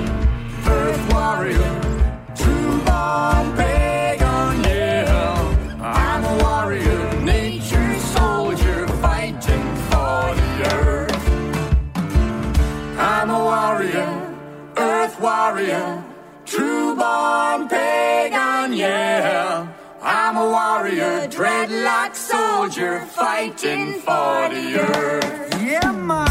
earth 0.67 1.12
warrior, 1.12 1.73
true 2.35 2.77
born 2.85 3.57
pagan, 3.57 4.65
yeah. 4.65 5.79
I'm 5.81 6.25
a 6.25 6.35
warrior, 6.45 7.21
nature 7.23 7.99
soldier, 8.17 8.87
fighting 9.05 9.67
for 9.89 10.35
the 10.41 10.51
earth. 10.75 11.25
I'm 12.99 13.31
a 13.31 13.41
warrior, 13.51 14.11
earth 14.77 15.19
warrior, 15.21 16.05
true 16.45 16.95
born 16.97 17.69
pagan, 17.69 18.75
yeah. 18.75 19.67
I'm 20.03 20.37
a 20.37 20.47
warrior, 20.57 21.29
dreadlock 21.29 22.15
soldier, 22.66 22.98
fighting 23.07 23.92
for 24.00 24.48
the 24.48 24.81
earth. 24.81 25.62
Yeah, 25.62 25.92
man. 25.92 26.26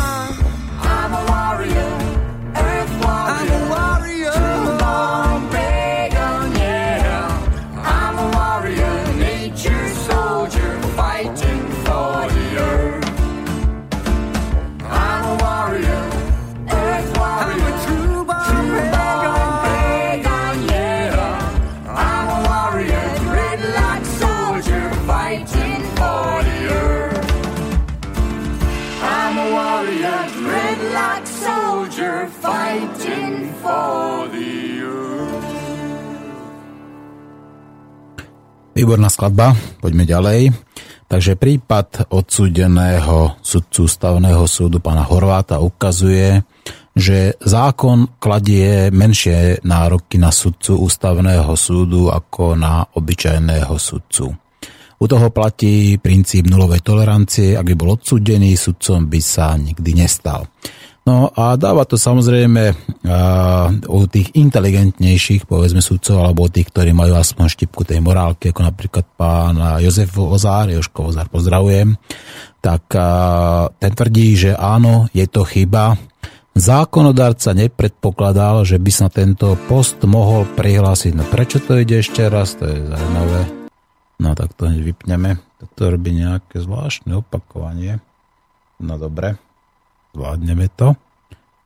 Výborná 38.86 39.10
skladba, 39.10 39.58
poďme 39.82 40.06
ďalej. 40.06 40.54
Takže 41.10 41.42
prípad 41.42 42.06
odsúdeného 42.14 43.34
sudcu 43.42 43.90
ústavného 43.90 44.46
súdu 44.46 44.78
pána 44.78 45.02
Horváta 45.02 45.58
ukazuje, 45.58 46.46
že 46.94 47.34
zákon 47.42 48.22
kladie 48.22 48.94
menšie 48.94 49.66
nároky 49.66 50.22
na 50.22 50.30
sudcu 50.30 50.78
ústavného 50.86 51.50
súdu 51.58 52.14
ako 52.14 52.54
na 52.54 52.86
obyčajného 52.86 53.74
sudcu. 53.74 54.30
U 55.02 55.06
toho 55.10 55.34
platí 55.34 55.98
princíp 55.98 56.46
nulovej 56.46 56.86
tolerancie, 56.86 57.58
ak 57.58 57.66
by 57.66 57.74
bol 57.74 57.98
odsúdený, 57.98 58.54
sudcom 58.54 59.10
by 59.10 59.18
sa 59.18 59.58
nikdy 59.58 59.98
nestal. 59.98 60.46
No 61.06 61.30
a 61.30 61.54
dáva 61.54 61.86
to 61.86 62.02
samozrejme 62.02 62.74
uh, 62.74 63.70
u 63.94 64.10
tých 64.10 64.34
inteligentnejších, 64.34 65.46
povedzme 65.46 65.78
sudcov, 65.78 66.18
alebo 66.18 66.50
u 66.50 66.50
tých, 66.50 66.74
ktorí 66.74 66.98
majú 66.98 67.14
aspoň 67.14 67.46
štipku 67.46 67.86
tej 67.86 68.02
morálky, 68.02 68.50
ako 68.50 68.62
napríklad 68.66 69.06
pán 69.14 69.54
Jozef 69.86 70.18
Ozár, 70.18 70.74
Joško 70.74 71.14
Ozár, 71.14 71.30
pozdravujem, 71.30 71.94
tak 72.58 72.90
uh, 72.98 73.70
ten 73.78 73.94
tvrdí, 73.94 74.34
že 74.34 74.52
áno, 74.58 75.06
je 75.14 75.30
to 75.30 75.46
chyba. 75.46 75.94
Zákonodárca 76.58 77.54
nepredpokladal, 77.54 78.66
že 78.66 78.82
by 78.82 78.90
sa 78.90 79.06
tento 79.06 79.54
post 79.70 80.02
mohol 80.10 80.50
prihlásiť. 80.58 81.14
No 81.14 81.22
prečo 81.30 81.62
to 81.62 81.78
ide 81.78 82.02
ešte 82.02 82.26
raz? 82.26 82.58
To 82.58 82.66
je 82.66 82.82
zaujímavé. 82.82 83.70
No 84.26 84.34
tak 84.34 84.58
to 84.58 84.74
vypneme. 84.74 85.38
Toto 85.62 85.94
robí 85.94 86.18
nejaké 86.18 86.64
zvláštne 86.64 87.22
opakovanie. 87.22 88.02
No 88.82 88.98
dobre 88.98 89.45
zvládneme 90.16 90.72
to. 90.74 90.96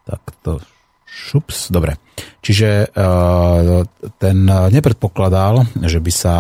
Tak 0.10 0.22
to 0.42 0.58
šups, 1.06 1.70
dobre. 1.70 2.02
Čiže 2.42 2.90
uh, 2.90 3.86
ten 4.18 4.38
nepredpokladal, 4.46 5.70
že 5.86 6.02
by 6.02 6.12
sa 6.14 6.36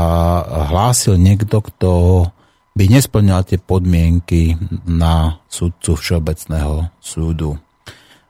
hlásil 0.69 1.21
niekto, 1.21 1.61
kto 1.61 1.91
by 2.73 2.85
nesplňal 2.87 3.45
tie 3.45 3.59
podmienky 3.59 4.55
na 4.87 5.41
súdcu 5.51 5.99
Všeobecného 5.99 6.89
súdu. 7.01 7.59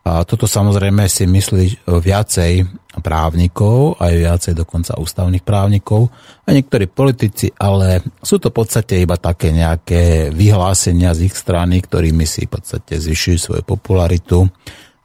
A 0.08 0.26
toto 0.26 0.50
samozrejme 0.50 1.06
si 1.06 1.30
myslí 1.30 1.86
viacej 1.86 2.66
právnikov, 3.00 4.00
aj 4.00 4.14
viacej 4.14 4.54
dokonca 4.54 5.00
ústavných 5.00 5.44
právnikov, 5.44 6.12
a 6.46 6.54
niektorí 6.54 6.88
politici, 6.92 7.50
ale 7.56 8.04
sú 8.20 8.38
to 8.40 8.50
v 8.50 8.58
podstate 8.60 9.00
iba 9.02 9.20
také 9.20 9.52
nejaké 9.56 10.34
vyhlásenia 10.34 11.16
z 11.16 11.30
ich 11.30 11.36
strany, 11.36 11.82
ktorými 11.84 12.26
si 12.28 12.46
v 12.46 12.60
podstate 12.60 13.00
zvyšujú 13.00 13.38
svoju 13.38 13.64
popularitu. 13.64 14.48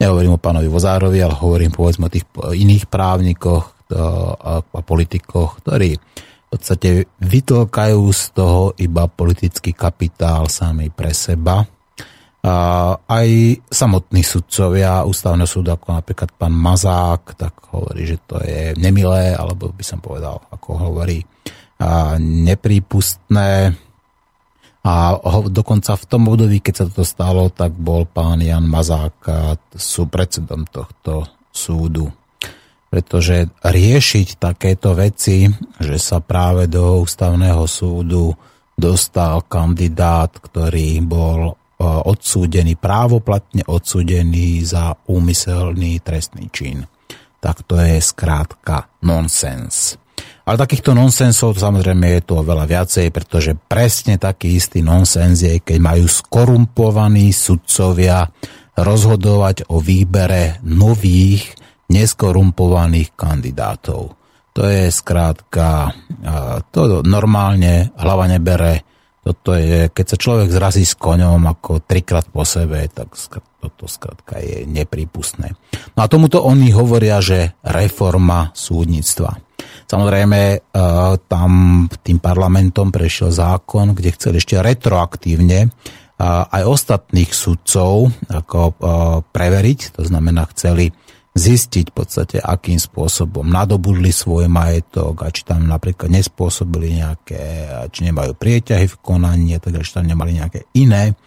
Nehovorím 0.01 0.37
o 0.37 0.43
pánovi 0.43 0.67
Vozárovi, 0.67 1.23
ale 1.23 1.39
hovorím 1.39 1.71
povedzme 1.71 2.07
o 2.09 2.15
tých 2.15 2.27
iných 2.35 2.91
právnikoch 2.91 3.75
a 3.95 4.81
politikoch, 4.83 5.63
ktorí 5.63 5.95
v 5.95 6.49
podstate 6.49 7.07
vytlkajú 7.21 8.03
z 8.11 8.23
toho 8.35 8.73
iba 8.81 9.07
politický 9.11 9.75
kapitál 9.77 10.47
sami 10.51 10.91
pre 10.91 11.11
seba 11.11 11.63
aj 13.09 13.29
samotní 13.73 14.21
sudcovia 14.21 15.01
ústavného 15.09 15.49
súdu, 15.49 15.73
ako 15.73 15.97
napríklad 15.97 16.29
pán 16.37 16.53
Mazák, 16.53 17.41
tak 17.41 17.57
hovorí, 17.73 18.05
že 18.05 18.21
to 18.29 18.37
je 18.45 18.77
nemilé, 18.77 19.33
alebo 19.33 19.73
by 19.73 19.81
som 19.81 20.05
povedal, 20.05 20.45
ako 20.53 20.77
hovorí, 20.77 21.25
neprípustné. 22.21 23.73
A 24.85 25.17
dokonca 25.49 25.97
v 25.97 26.05
tom 26.05 26.29
období, 26.29 26.61
keď 26.61 26.75
sa 26.77 26.87
to 26.93 27.09
stalo, 27.09 27.49
tak 27.49 27.73
bol 27.73 28.05
pán 28.05 28.45
Jan 28.45 28.69
Mazák 28.69 29.25
sú 29.73 30.13
predsedom 30.13 30.69
tohto 30.69 31.25
súdu. 31.49 32.13
Pretože 32.93 33.49
riešiť 33.65 34.37
takéto 34.37 34.93
veci, 34.93 35.49
že 35.81 35.97
sa 35.97 36.21
práve 36.21 36.69
do 36.69 37.01
ústavného 37.01 37.65
súdu 37.65 38.37
dostal 38.77 39.41
kandidát, 39.49 40.31
ktorý 40.37 41.01
bol 41.01 41.57
odsúdený, 41.85 42.81
právoplatne 42.81 43.63
odsúdený 43.69 44.65
za 44.65 44.97
úmyselný 45.07 46.01
trestný 46.01 46.49
čin. 46.49 46.83
Tak 47.39 47.69
to 47.69 47.77
je 47.77 48.01
skrátka 48.01 48.89
nonsens. 49.05 50.01
Ale 50.45 50.61
takýchto 50.61 50.93
nonsensov 50.93 51.57
samozrejme 51.57 52.21
je 52.21 52.21
tu 52.25 52.33
oveľa 52.37 52.65
viacej, 52.69 53.09
pretože 53.13 53.57
presne 53.57 54.21
taký 54.21 54.61
istý 54.61 54.85
nonsens 54.85 55.41
je, 55.41 55.61
keď 55.61 55.79
majú 55.81 56.05
skorumpovaní 56.05 57.33
sudcovia 57.33 58.29
rozhodovať 58.77 59.73
o 59.73 59.81
výbere 59.81 60.61
nových 60.65 61.53
neskorumpovaných 61.89 63.13
kandidátov. 63.17 64.17
To 64.55 64.63
je 64.65 64.87
skrátka, 64.89 65.91
to 66.71 67.03
normálne 67.03 67.91
hlava 67.99 68.31
nebere. 68.31 68.87
Toto 69.25 69.57
je, 69.57 69.89
keď 69.89 70.05
sa 70.05 70.17
človek 70.21 70.53
zrazí 70.53 70.85
s 70.85 71.01
koňom 71.01 71.41
ako 71.49 71.81
trikrát 71.81 72.29
po 72.29 72.45
sebe, 72.45 72.85
tak 72.93 73.17
toto 73.57 73.89
skrátka 73.89 74.37
je 74.37 74.69
neprípustné. 74.69 75.57
No 75.97 76.05
a 76.05 76.11
tomuto 76.13 76.45
oni 76.45 76.69
hovoria, 76.77 77.25
že 77.25 77.57
reforma 77.65 78.53
súdnictva. 78.53 79.41
Samozrejme, 79.89 80.41
e, 80.53 80.59
tam 81.25 81.51
tým 81.89 82.21
parlamentom 82.21 82.93
prešiel 82.93 83.33
zákon, 83.33 83.97
kde 83.97 84.13
chceli 84.13 84.37
ešte 84.45 84.61
retroaktívne 84.61 85.61
e, 85.65 85.69
aj 86.25 86.63
ostatných 86.69 87.33
sudcov 87.33 88.13
ako 88.29 88.61
e, 88.61 88.73
preveriť, 89.25 89.97
to 89.97 90.03
znamená 90.05 90.45
chceli 90.53 90.93
zistiť 91.35 91.91
v 91.91 91.95
podstate, 91.95 92.37
akým 92.39 92.79
spôsobom 92.79 93.43
nadobudli 93.43 94.15
svoj 94.15 94.47
majetok 94.47 95.27
a 95.27 95.35
či 95.35 95.43
tam 95.43 95.67
napríklad 95.67 96.07
nespôsobili 96.07 97.03
nejaké, 97.03 97.67
či 97.91 98.07
nemajú 98.07 98.39
prieťahy 98.39 98.87
v 98.87 99.01
konaní, 99.03 99.59
takže 99.59 99.83
či 99.83 99.95
tam 99.99 100.07
nemali 100.07 100.39
nejaké 100.39 100.71
iné 100.79 101.19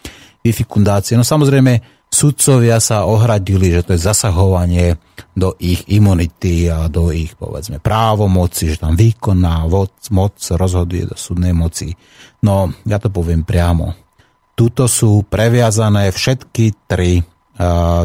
vyfikundácie. 0.47 1.19
No 1.19 1.27
samozrejme, 1.27 2.07
sudcovia 2.07 2.79
sa 2.79 3.03
ohradili, 3.03 3.67
že 3.67 3.83
to 3.83 3.91
je 3.99 4.07
zasahovanie 4.07 4.95
do 5.35 5.59
ich 5.59 5.83
imunity 5.91 6.71
a 6.71 6.87
do 6.87 7.11
ich, 7.11 7.35
povedzme, 7.35 7.83
právomoci, 7.83 8.71
že 8.71 8.87
tam 8.87 8.95
výkonná 8.95 9.67
moc, 9.67 9.91
moc 10.15 10.39
rozhoduje 10.39 11.03
do 11.03 11.19
súdnej 11.19 11.51
moci. 11.51 11.91
No, 12.47 12.71
ja 12.87 12.95
to 12.95 13.11
poviem 13.11 13.43
priamo. 13.43 13.91
Tuto 14.55 14.87
sú 14.87 15.27
previazané 15.27 16.15
všetky 16.15 16.87
tri 16.87 17.19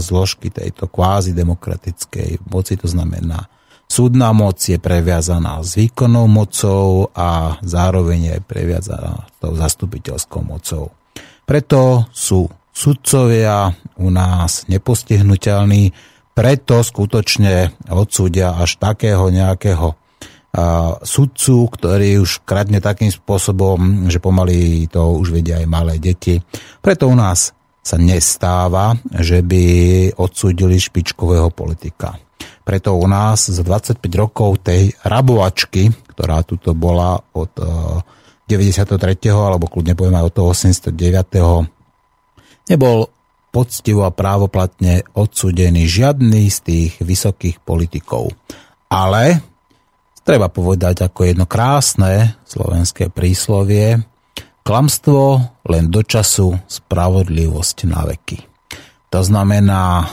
zložky 0.01 0.49
tejto 0.49 0.89
kvázi 0.89 1.37
demokratickej 1.37 2.49
moci, 2.49 2.81
to 2.81 2.89
znamená 2.89 3.47
súdna 3.85 4.33
moc 4.33 4.57
je 4.57 4.81
previazaná 4.81 5.61
s 5.61 5.77
výkonnou 5.77 6.25
mocou 6.25 7.13
a 7.13 7.61
zároveň 7.61 8.21
je 8.25 8.37
previazaná 8.41 9.29
tou 9.37 9.53
zastupiteľskou 9.53 10.41
mocou. 10.41 10.97
Preto 11.45 12.09
sú 12.09 12.49
sudcovia 12.73 13.69
u 14.01 14.09
nás 14.09 14.65
nepostihnutelní, 14.73 15.93
preto 16.33 16.81
skutočne 16.81 17.77
odsúdia 17.93 18.57
až 18.57 18.81
takého 18.81 19.29
nejakého 19.29 19.93
sudcu, 21.05 21.69
ktorý 21.69 22.25
už 22.25 22.49
kradne 22.49 22.81
takým 22.81 23.13
spôsobom, 23.13 24.09
že 24.09 24.21
pomaly 24.21 24.89
to 24.89 25.21
už 25.21 25.37
vedia 25.37 25.61
aj 25.61 25.69
malé 25.69 26.01
deti. 26.01 26.41
Preto 26.81 27.09
u 27.09 27.17
nás 27.17 27.53
sa 27.83 27.99
nestáva, 27.99 28.95
že 29.11 29.43
by 29.43 29.65
odsúdili 30.15 30.79
špičkového 30.79 31.51
politika. 31.51 32.15
Preto 32.63 32.95
u 32.95 33.11
nás 33.11 33.51
za 33.51 33.67
25 33.67 33.99
rokov 34.15 34.63
tej 34.63 34.95
rabovačky, 35.03 35.91
ktorá 36.15 36.47
tuto 36.47 36.79
bola 36.79 37.19
od 37.35 37.51
93. 38.47 38.95
alebo 39.35 39.67
kľudne 39.67 39.99
poviem 39.99 40.15
aj 40.15 40.27
od 40.31 40.35
toho 40.35 40.49
89 40.55 40.95
nebol 42.71 43.11
poctivo 43.53 44.09
a 44.09 44.15
právoplatne 44.15 45.05
odsudený 45.13 45.85
žiadny 45.85 46.49
z 46.49 46.59
tých 46.63 46.93
vysokých 47.03 47.61
politikov. 47.61 48.33
Ale 48.89 49.43
treba 50.25 50.49
povedať 50.49 51.05
ako 51.05 51.21
jedno 51.29 51.45
krásne 51.45 52.41
slovenské 52.47 53.13
príslovie, 53.13 54.01
klamstvo 54.63 55.43
len 55.69 55.91
do 55.91 56.03
času, 56.03 56.59
spravodlivosť 56.67 57.79
na 57.87 58.07
veky. 58.07 58.39
To 59.13 59.21
znamená, 59.21 60.09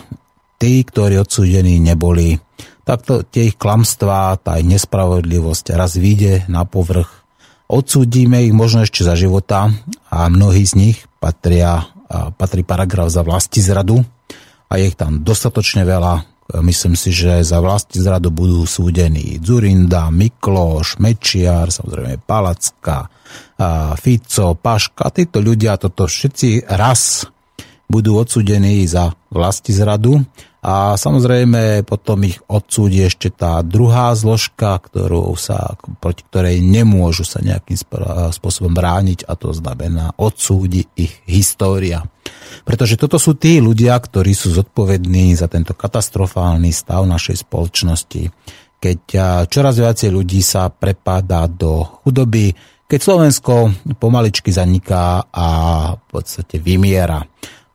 tí, 0.59 0.83
ktorí 0.83 1.21
odsúdení 1.21 1.79
neboli, 1.79 2.35
takto 2.83 3.23
tie 3.23 3.53
ich 3.53 3.55
klamstvá, 3.55 4.35
tá 4.41 4.59
ich 4.59 4.67
nespravodlivosť 4.67 5.77
raz 5.77 5.95
vyjde 5.95 6.49
na 6.51 6.65
povrch. 6.67 7.07
Odsúdime 7.69 8.43
ich 8.43 8.53
možno 8.53 8.83
ešte 8.83 9.05
za 9.05 9.13
života 9.13 9.69
a 10.09 10.25
mnohí 10.27 10.65
z 10.65 10.73
nich 10.75 10.97
patria 11.21 11.85
patrí 12.09 12.65
paragraf 12.65 13.13
za 13.13 13.21
vlasti 13.21 13.61
zradu 13.61 14.01
a 14.65 14.81
je 14.81 14.89
ich 14.89 14.97
tam 14.97 15.21
dostatočne 15.21 15.85
veľa. 15.85 16.25
Myslím 16.49 16.97
si, 16.97 17.13
že 17.13 17.45
za 17.45 17.61
vlasti 17.61 18.01
zradu 18.01 18.33
budú 18.33 18.65
súdení 18.65 19.37
Zurinda, 19.37 20.09
Mikloš, 20.09 20.97
Mečiar, 20.97 21.69
samozrejme 21.69 22.25
Palacka, 22.25 23.05
Fico, 24.01 24.57
Paška. 24.57 25.13
Títo 25.13 25.45
ľudia, 25.45 25.77
toto 25.77 26.09
všetci 26.09 26.65
raz 26.73 27.29
budú 27.85 28.17
odsúdení 28.17 28.81
za 28.89 29.13
vlasti 29.29 29.77
zradu 29.77 30.25
a 30.65 30.97
samozrejme 30.97 31.85
potom 31.85 32.25
ich 32.25 32.41
odsúdi 32.49 33.05
ešte 33.05 33.29
tá 33.29 33.61
druhá 33.61 34.17
zložka, 34.17 34.77
ktorú 34.77 35.37
sa, 35.37 35.77
proti 36.01 36.25
ktorej 36.33 36.65
nemôžu 36.65 37.29
sa 37.29 37.45
nejakým 37.45 37.77
spôsobom 38.33 38.73
brániť 38.73 39.29
a 39.29 39.37
to 39.37 39.53
znamená 39.53 40.17
odsúdi 40.17 40.89
ich 40.97 41.13
história. 41.29 42.09
Pretože 42.63 42.99
toto 42.99 43.17
sú 43.21 43.35
tí 43.35 43.59
ľudia, 43.59 43.97
ktorí 43.97 44.31
sú 44.33 44.53
zodpovední 44.53 45.33
za 45.35 45.49
tento 45.49 45.75
katastrofálny 45.75 46.69
stav 46.69 47.05
našej 47.05 47.45
spoločnosti. 47.45 48.31
Keď 48.79 48.99
čoraz 49.51 49.75
viacej 49.75 50.09
ľudí 50.13 50.39
sa 50.39 50.71
prepáda 50.71 51.47
do 51.51 51.83
chudoby, 52.03 52.55
keď 52.89 52.99
Slovensko 53.03 53.53
pomaličky 53.99 54.49
zaniká 54.49 55.29
a 55.29 55.47
v 55.93 56.05
podstate 56.09 56.57
vymiera 56.57 57.21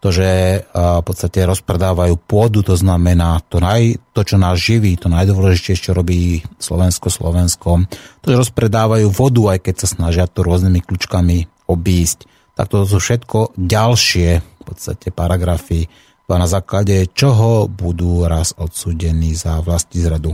to, 0.02 0.12
že 0.12 0.60
v 0.68 1.00
podstate 1.00 1.48
rozpredávajú 1.48 2.20
pôdu, 2.28 2.60
to 2.60 2.76
znamená 2.76 3.40
to, 3.48 3.56
naj, 3.56 3.96
to 4.12 4.20
čo 4.20 4.36
nás 4.36 4.60
živí, 4.60 5.00
to 5.00 5.08
najdôležitejšie, 5.08 5.80
čo 5.80 5.96
robí 5.96 6.44
Slovensko 6.60 7.08
Slovensko, 7.08 7.88
to, 8.20 8.26
že 8.28 8.36
rozpredávajú 8.36 9.08
vodu, 9.08 9.56
aj 9.56 9.64
keď 9.64 9.74
sa 9.80 9.88
snažia 9.88 10.28
to 10.28 10.44
rôznymi 10.44 10.84
kľúčkami 10.84 11.68
obísť, 11.72 12.28
tak 12.52 12.68
to 12.68 12.84
sú 12.84 13.00
všetko 13.00 13.56
ďalšie 13.56 14.53
podstate 14.64 15.12
paragrafy, 15.12 15.84
na 16.24 16.48
základe 16.48 17.12
čoho 17.12 17.68
budú 17.68 18.24
raz 18.24 18.56
odsúdení 18.56 19.36
za 19.36 19.60
vlasti 19.60 20.00
zradu. 20.00 20.32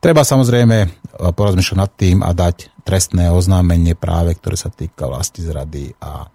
Treba 0.00 0.24
samozrejme 0.24 0.88
porozmýšľať 1.36 1.76
nad 1.76 1.92
tým 1.92 2.24
a 2.24 2.32
dať 2.32 2.72
trestné 2.88 3.28
oznámenie 3.28 3.92
práve, 3.92 4.32
ktoré 4.32 4.56
sa 4.56 4.72
týka 4.72 5.04
vlasti 5.04 5.44
zrady 5.44 5.92
a 6.00 6.32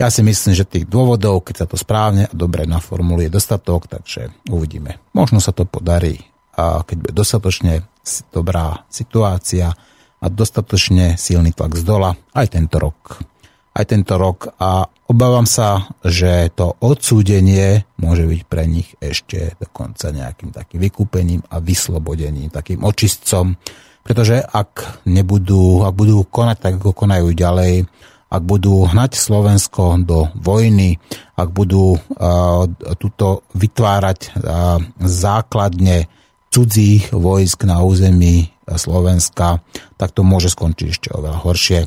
ja 0.00 0.08
si 0.08 0.24
myslím, 0.24 0.56
že 0.56 0.64
tých 0.64 0.88
dôvodov, 0.88 1.44
keď 1.44 1.54
sa 1.60 1.66
to 1.68 1.76
správne 1.76 2.24
a 2.24 2.32
dobre 2.32 2.64
naformuluje, 2.64 3.28
dostatok, 3.28 3.84
takže 3.84 4.32
uvidíme. 4.48 4.96
Možno 5.12 5.44
sa 5.44 5.52
to 5.52 5.68
podarí, 5.68 6.16
a 6.56 6.80
keď 6.80 6.96
bude 7.04 7.12
dostatočne 7.12 7.84
dobrá 8.32 8.88
situácia 8.88 9.76
a 10.16 10.26
dostatočne 10.32 11.20
silný 11.20 11.52
tlak 11.52 11.76
z 11.76 11.84
dola 11.84 12.16
aj 12.32 12.56
tento 12.56 12.80
rok. 12.80 13.20
Aj 13.70 13.84
tento 13.86 14.18
rok 14.18 14.50
a 14.58 14.82
obávam 15.06 15.46
sa, 15.46 15.94
že 16.02 16.50
to 16.58 16.74
odsúdenie 16.82 17.86
môže 18.02 18.26
byť 18.26 18.40
pre 18.50 18.66
nich 18.66 18.98
ešte 18.98 19.54
dokonca 19.62 20.10
nejakým 20.10 20.50
takým 20.50 20.80
vykúpením 20.82 21.42
a 21.46 21.62
vyslobodením, 21.62 22.50
takým 22.50 22.82
očistcom, 22.82 23.54
pretože 24.02 24.42
ak 24.42 25.06
nebudú, 25.06 25.86
ak 25.86 25.94
budú 25.94 26.26
konať 26.26 26.56
tak, 26.58 26.74
ako 26.82 27.06
konajú 27.06 27.30
ďalej, 27.30 27.86
ak 28.30 28.42
budú 28.46 28.86
hnať 28.86 29.18
Slovensko 29.18 29.98
do 30.06 30.30
vojny, 30.38 30.98
ak 31.34 31.50
budú 31.50 31.98
uh, 31.98 32.66
tuto 32.94 33.42
vytvárať 33.58 34.18
uh, 34.34 34.78
základne 35.02 36.06
cudzích 36.50 37.10
vojsk 37.14 37.66
na 37.66 37.82
území 37.82 38.50
Slovenska, 38.70 39.62
tak 39.98 40.14
to 40.14 40.22
môže 40.22 40.54
skončiť 40.54 40.86
ešte 40.90 41.08
oveľa 41.10 41.38
horšie. 41.42 41.80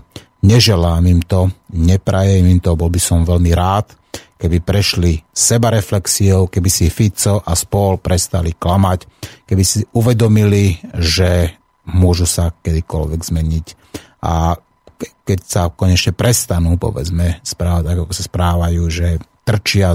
Neželám 0.44 1.04
im 1.08 1.24
to, 1.24 1.48
neprajem 1.72 2.44
im 2.52 2.60
to, 2.60 2.76
bol 2.76 2.92
by 2.92 3.00
som 3.00 3.24
veľmi 3.24 3.56
rád, 3.56 3.96
keby 4.36 4.60
prešli 4.60 5.24
sebareflexiou, 5.32 6.52
keby 6.52 6.68
si 6.68 6.92
Fico 6.92 7.40
a 7.40 7.56
spol 7.56 7.96
prestali 8.04 8.52
klamať, 8.52 9.08
keby 9.48 9.64
si 9.64 9.88
uvedomili, 9.96 10.84
že 11.00 11.56
môžu 11.88 12.28
sa 12.28 12.52
kedykoľvek 12.52 13.22
zmeniť. 13.24 13.68
A 14.24 14.60
keď 15.24 15.40
sa 15.44 15.62
konečne 15.72 16.12
prestanú, 16.12 16.76
povedzme, 16.76 17.40
správať 17.44 17.84
tak, 17.88 17.98
ako 18.04 18.14
sa 18.16 18.24
správajú, 18.28 18.84
že 18.92 19.08
trčia 19.44 19.92